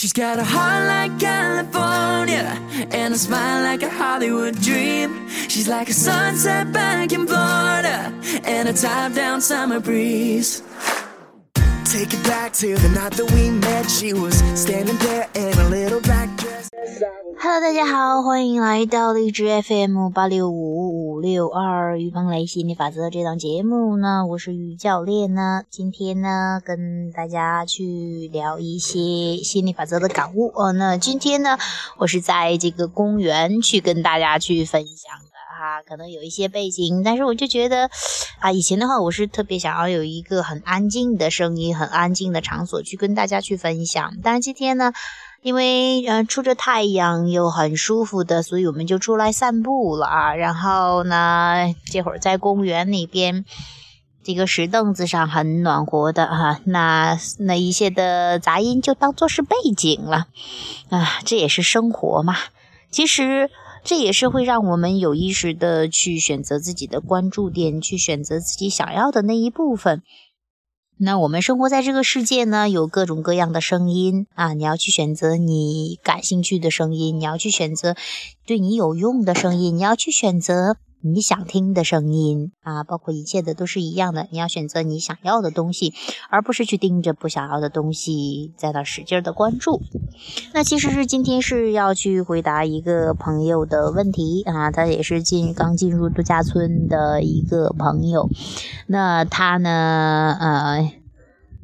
[0.00, 2.58] She's got a heart like California
[2.90, 5.28] and a smile like a Hollywood dream.
[5.28, 8.10] She's like a sunset back in Florida
[8.44, 10.62] and a top down summer breeze.
[11.84, 13.90] Take it back to the night that we met.
[13.90, 16.70] She was standing there in a little black dress.
[17.42, 25.62] Hello，大家好，欢迎来到荔枝 FM 八六五五六二预防雷心理法则这档节目呢，我是于教练呢。
[25.70, 30.72] 今天呢，跟大家去聊一些心理法则的感悟哦。
[30.72, 31.56] 那今天呢，
[31.96, 37.88] 我是在这个公园去跟大家去分享的哈，可能有一些背景，但是我就觉得
[38.40, 44.92] 啊，以前的话，我是特别想要有一个很安静的声音、很安静的场所去跟大家去分享，但是今天呢。
[45.42, 50.34] 因为呃，出着太阳又很舒服的，所以我们就出来散步了啊。
[50.34, 53.46] 然后呢，这会儿在公园里边，
[54.22, 56.60] 这个石凳子上很暖和的哈。
[56.64, 60.26] 那那一些的杂音就当做是背景了
[60.90, 61.20] 啊。
[61.24, 62.36] 这也是生活嘛。
[62.90, 63.48] 其实
[63.82, 70.02] 这也是会让我们有意识的去选择自己的关注点，去选择自己想要的那一部分。
[71.02, 77.96] 那我们生活在这个世界呢，有各种各样的声音啊，你要去选择你感兴趣的声音，你要去选择
[78.44, 80.76] 对你有用的声音，你要去选择。
[81.02, 84.28] 你想听的声音啊，包括一切的都是一样的。
[84.30, 85.94] 你要选择你想要的东西，
[86.28, 89.80] 而不是去盯着不想要的东西在那使劲的关注。
[90.52, 98.28] 那其实是今天是要去回答一个朋友的问题啊，他也是进刚进入度假村的一个朋友。
[98.86, 100.92] 那他呢，呃，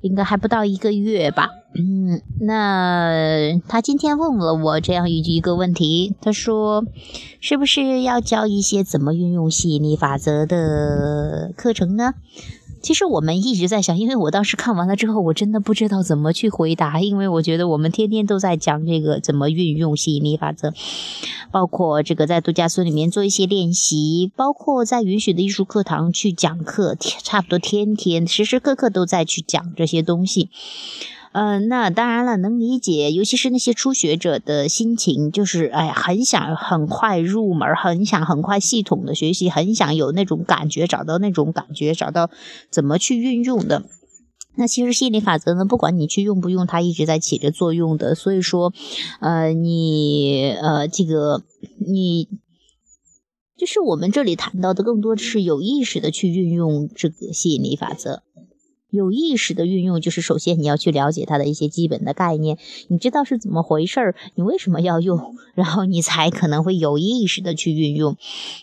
[0.00, 1.48] 应该还不到一个月吧。
[1.76, 6.84] 嗯，那他今天问了我这样一一个问题，他说，
[7.40, 12.14] 是不是要教一些怎么运用吸引力法则的课程呢？
[12.80, 20.72] 其实我们一直在想，因为我当时看完了之后，我真的不知道怎么去回答，因为我觉得我们天天都在讲这个怎么运用吸引力法则，
[21.50, 30.50] 包括这个在度假村里面做一些练习，包括在允许的艺术课堂去讲课，差不多天天时时刻刻都在去讲这些东西。
[31.34, 42.30] 嗯，那当然了，能理解，尤其是那些初学者的心情，就是哎，很想很快入门，很想很快系统的学习，很想有那种感觉，找到那种感觉，找到
[42.70, 43.82] 怎么去运用的。
[44.54, 48.14] 那其实心理法则呢，不管你去用不用，它一直在起着作用的。
[48.14, 48.72] 所以说，
[49.18, 51.42] 呃，你呃，这个
[51.84, 52.28] 你
[53.58, 58.22] 就是我们这里谈到的，更多是有意识的去运用这个吸引力法则。
[58.94, 68.16] 有意识的运用，就是首先你要去了解它的一些基本的概念，你知道是怎么回事儿，你为什么要用，然后你才可能会有意识的去运用。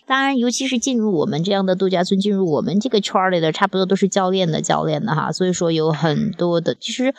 [0.06, 6.74] 当然，尤其是进入我们这样的度假村，进入我们这个圈里的，差不多都是教练的教练的哈，所以说有很多的。
[6.80, 7.14] 其实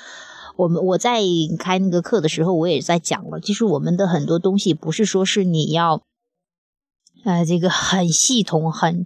[0.55, 1.21] 我们我在
[1.59, 6.01] 开那个课的时候，我也在讲了，其实我们的很多东西不是说是你要。
[7.23, 9.05] 呃，这个很系统，很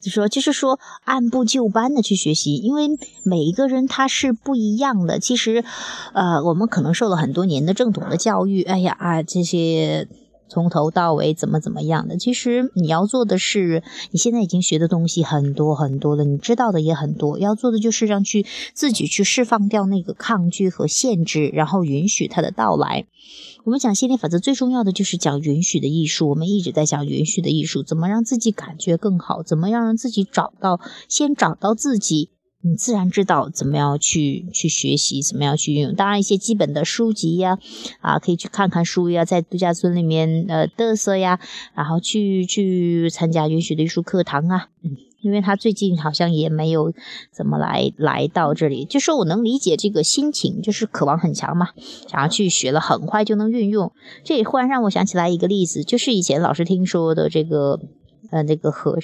[0.00, 2.88] 就说就是说按部就班的去学习，因为
[3.24, 5.18] 每一个人他是不一样的。
[5.18, 5.64] 其实，
[6.12, 10.08] 呃，我们可能受了很多年的正统的教育，哎呀啊，这些
[10.48, 12.16] 从头到尾怎么怎么样的。
[12.16, 23.06] 其实你要做的是，你现在已经学的东西很多很多了，你知道的也很多，要做的就是让去自己去释放掉那个抗拒和限制，然后允许它的到来。
[23.64, 26.30] 我们讲心理法则最重要的就是讲允许的艺术。
[26.30, 32.30] 我们一直在讲允许的艺术，怎么让自己感觉更好，怎么样让自己找到，先找到自己，
[32.62, 35.94] 你自然知道怎么样去去学习，怎么样去运用。
[35.94, 37.58] 当然，一些基本的书籍呀，
[38.00, 41.38] 啊，可以去看看书呀，在度假村里面呃嘚瑟呀，
[41.74, 44.96] 然后去去参加允许的艺术课堂啊，嗯。
[45.20, 46.94] 因为他最近好像也没有
[47.32, 51.70] 怎么来来到这里，就说我能理解这个心情，就是渴望很强嘛，
[52.08, 53.92] 想要去学了，很快就能运用。
[54.22, 57.80] 这也忽然让我想起来一个例子，就是以前老师听说的这个，
[58.30, 58.98] 呃，那个和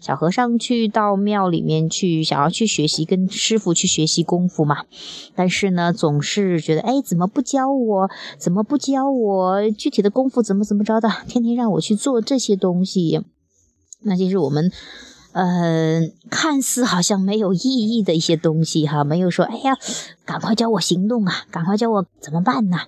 [0.00, 4.84] 小和尚去到庙里面去，想要去学习，跟师傅去学习功夫嘛，
[5.34, 8.10] 但是呢，总是觉得，哎，怎么不教我？
[8.38, 10.42] 怎么不教我具体的功夫？
[10.42, 11.10] 怎么怎么着的？
[11.28, 13.22] 天天让我去做这些东西，
[14.02, 14.70] 那其实我们。
[15.32, 19.78] 呃，看似好像没有意义的一些东西哈，没有说，哎呀，
[20.24, 22.78] 赶快教我行动啊，赶快教我怎么办呢？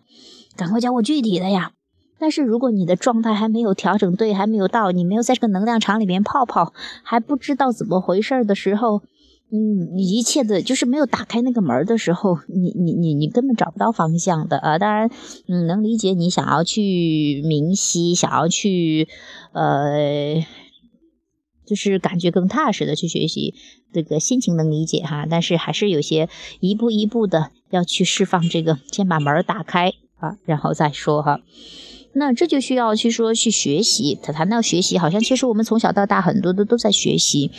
[0.57, 1.71] 赶快教我具体的呀。
[2.23, 6.73] 但是如果你的状态还没有调整对，还没有到，你没有在这个能量场里面泡泡，
[7.03, 9.03] 还不知道怎么回事的时候，
[9.51, 14.79] 嗯，一切的就是没有打开那个门的时候，你你你你根本找不到方向的啊。
[14.79, 15.11] 当然，
[15.49, 19.09] 嗯，能理解你想要去明晰，想要去
[19.53, 20.47] 呃。
[21.65, 23.55] 就是感觉更踏实的去学习，
[23.95, 26.29] 这个心情能理解哈，但是还是有些
[26.61, 31.41] 一步一步的要去释放这个，先把门打开啊，然后再说哈。
[32.15, 34.19] 那这就需要去说去学习。
[34.23, 37.51] 他谈到学习，好像其实我们从小到大很多的都在学习，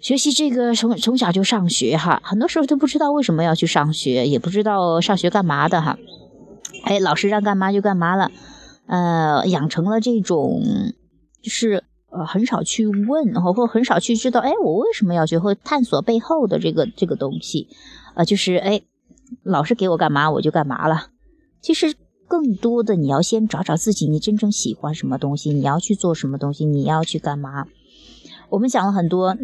[0.00, 5.98] 学习这个从从小就上学哈，很多时候都不知道为什么要去上学，也不知道上学干嘛的哈。
[6.84, 8.32] 哎，老师让干嘛就干嘛了，
[8.86, 10.62] 呃，养成了这种
[11.42, 17.68] 就是呃很少去问，或或很少去知道，哎，我为什么要学会探索背后的这个这个东西，
[18.14, 18.80] 呃，就是哎，
[19.42, 21.08] 老师给我干嘛我就干嘛了，
[21.60, 21.94] 其实。
[22.30, 27.66] 更多的，你要先找找自己，你真正喜欢什么东西，你要去做什么东西，你要去干嘛？
[28.50, 29.36] 我们讲了很多，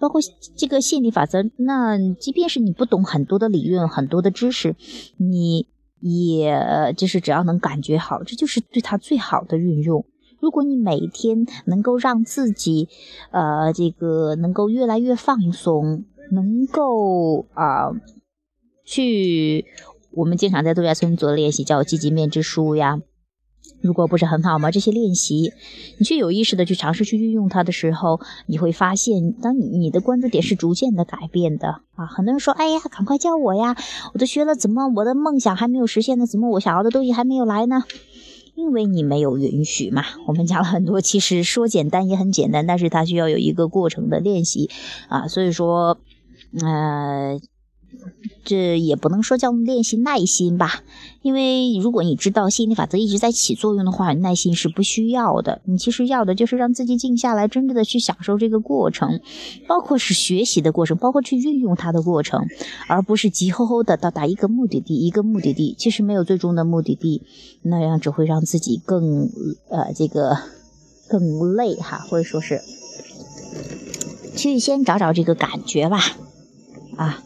[0.00, 0.18] 包括
[0.56, 1.44] 这个吸引力法则。
[1.58, 4.74] 那即便是你不懂很多的理论、很多的知识，
[5.18, 5.66] 你
[6.00, 10.06] 也就是只要能感觉好，这就是对它最好的运用。
[10.40, 12.88] 如果你每天能够让自己，
[13.30, 17.92] 呃，这个能够越来越放松，能够啊，
[18.86, 19.66] 去。
[20.14, 23.00] 我们经常在度假村做的练习叫积极面之书呀，
[23.80, 24.70] 如果不是很好吗？
[24.70, 25.52] 这些练习，
[25.98, 32.06] 你去有意识的去尝试去运用它的时候，你会发现，当你你的关注点是逐渐的改变的啊。
[32.06, 33.76] 很多人说，哎呀，赶快叫我呀，
[34.12, 36.26] 我都学了，怎么我的梦想还没有实现呢？
[36.26, 37.84] 怎么我想要的东西还没有来呢？
[38.54, 40.04] 因为你没有允许嘛。
[40.26, 44.68] 我们讲了很多，其实说简单也很简单，但是它需要有一个过程的练习
[45.08, 45.26] 啊。
[45.26, 45.98] 所以说，
[46.60, 47.40] 呃。
[48.44, 50.82] 这也不能说叫练习耐心吧，
[51.22, 55.62] 因为如果你知道吸引力法则一直在起作用的话，耐心是不需要的。
[55.64, 59.20] 你其实要的就是让自己静下来，真正的去享受这个过程，
[59.68, 62.48] 包括是学习的过程，包括去运用它的过程，
[62.88, 67.22] 而不是急吼吼的到达一个目的地，一个目的地其实没有最终的目的地，
[67.62, 69.30] 那样只会让自己更
[69.68, 70.36] 呃这个
[71.08, 72.60] 更累哈，或者说是
[74.36, 76.00] 去先找找这个感觉吧，
[76.96, 77.22] 啊。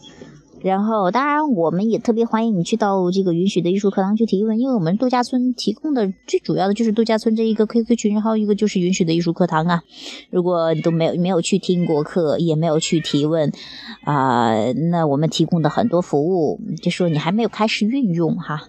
[0.67, 9.81] 然后，当然，我们也特别欢迎你去到这个允许的艺术课堂去提问，因为我们度假村提供的最主要的就是度假村这一个 QQ 群，然后一个就是允许的艺术课堂啊。
[10.29, 13.51] 如果你都没有没有去听过课，也没有去提问
[14.03, 18.63] 啊，那我们提供的很多服务，就说你还没有开始运用哈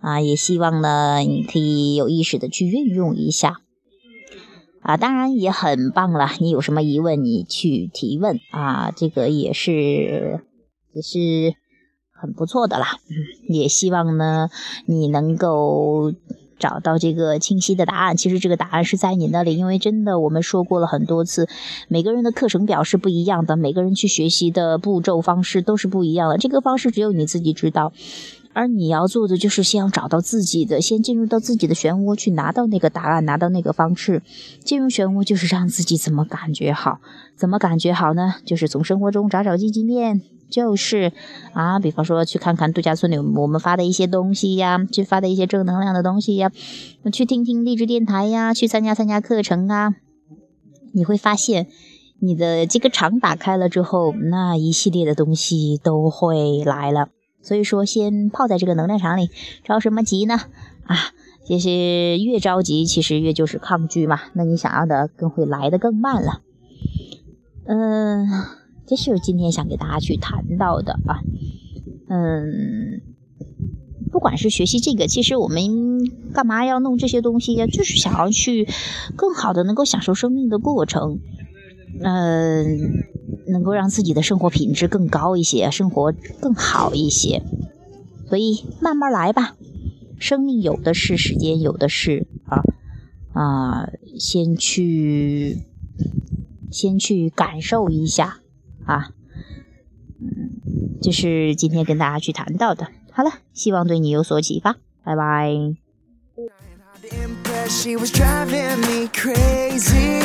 [0.00, 3.60] 啊，也希望呢你可以有意识的去运用一下
[4.80, 4.96] 啊。
[4.96, 10.40] 当然也很棒了，你有什么疑问你去提问啊，这个也是。
[10.92, 11.54] 也是
[12.10, 12.86] 很不错的啦，
[13.48, 14.48] 也希望呢
[14.86, 16.12] 你能够
[16.58, 18.16] 找到这个清晰的答案。
[18.16, 21.48] 其实这个答案是在你那里，因为真的我们说过了很多次，
[21.88, 26.38] 每个人的课程表是不一样的，每个人去学习的步骤方式都是不一样的。
[26.38, 27.92] 这个方式只有你自己知道，
[28.52, 34.22] 而你要做的就是先要找到自己的，先进入到自己的漩涡去拿到那个答案，拿到那个方式。
[34.62, 37.00] 进入漩涡就是让自己怎么感觉好，
[37.34, 38.36] 怎么感觉好呢？
[38.44, 40.20] 就是从生活中找找积极面。
[40.52, 41.12] 就是
[41.54, 46.52] 啊，比方说去看看度假村里我们发的一些东西呀，去发的一些正能量的东西呀，
[47.10, 49.94] 去听听励志电台呀，去参加参加课程啊，
[50.92, 51.68] 你会发现
[52.20, 57.08] 你的这个场打开了之后，那一系列的东西都会来了。
[57.40, 59.30] 所以说，先泡在这个能量场里，
[59.64, 60.38] 着什么急呢？
[60.84, 60.96] 啊，
[61.44, 64.20] 就是越着急，其实越就是抗拒嘛。
[64.34, 66.42] 那你想要的更会来的更慢了。
[67.66, 68.28] 嗯。
[68.86, 71.22] 这是今天想给大家去谈到的啊，
[72.08, 73.00] 嗯，
[74.10, 75.62] 不管是学习这个，其实我们
[76.34, 77.66] 干嘛要弄这些东西呀？
[77.66, 78.68] 就是想要去
[79.16, 81.20] 更好的能够享受生命的过程，
[82.02, 83.04] 嗯，
[83.46, 87.42] 能够让自己的生活品质更高一些，生活更好一些。
[88.28, 89.56] 所以慢慢来吧，
[90.18, 92.62] 生命有的是时间，有的是啊
[93.32, 95.58] 啊，先去
[96.70, 98.40] 先去感受一下。
[98.86, 99.10] 啊，
[100.20, 102.88] 嗯，这是今天跟大家去谈到的。
[103.12, 105.76] 好了，希望对你有所启发，拜拜。
[107.68, 110.20] She was driving me crazy.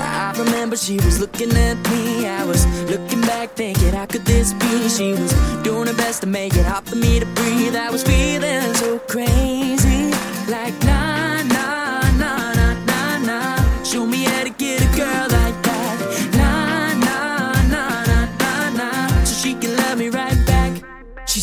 [0.00, 2.26] I remember she was looking at me.
[2.26, 4.88] I was looking back, thinking, how could this be?
[4.88, 7.76] She was doing her best to make it hard for me to breathe.
[7.76, 10.10] I was feeling so crazy,
[10.48, 11.29] like nah,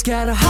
[0.08, 0.47] gotta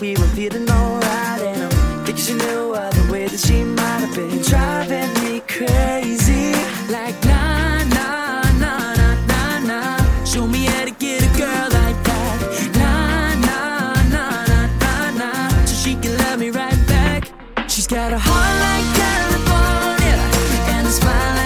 [0.00, 1.40] we were feeling alright.
[1.40, 6.52] And I'm thinking she knew the way that she might have been driving me crazy.
[6.92, 10.24] Like, nah, nah, nah, nah, nah, nah.
[10.24, 12.38] Show me how to get a girl like that.
[12.76, 15.64] Nah, nah, nah, nah, nah, nah.
[15.64, 17.32] So she can love me right back.
[17.68, 20.18] She's got a heart like California
[20.74, 21.37] and a smile.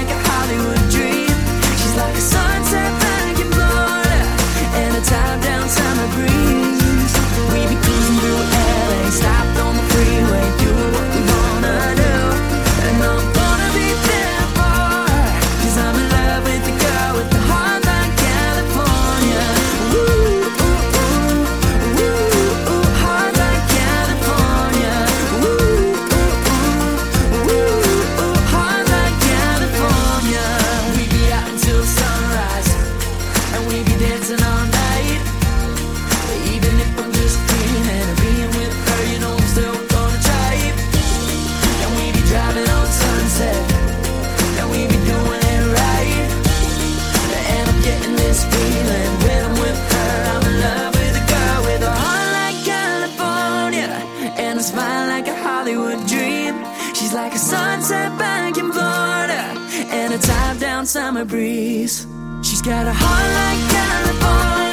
[60.92, 62.06] Summer breeze.
[62.42, 64.71] She's got a heart like California